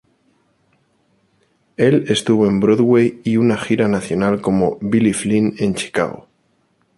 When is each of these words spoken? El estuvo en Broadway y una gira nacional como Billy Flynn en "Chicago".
El 1.77 2.11
estuvo 2.11 2.47
en 2.47 2.59
Broadway 2.59 3.21
y 3.23 3.37
una 3.37 3.55
gira 3.55 3.87
nacional 3.87 4.41
como 4.41 4.79
Billy 4.81 5.13
Flynn 5.13 5.53
en 5.59 5.75
"Chicago". 5.75 6.27